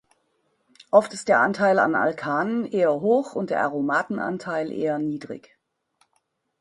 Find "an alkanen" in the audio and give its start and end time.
1.77-2.65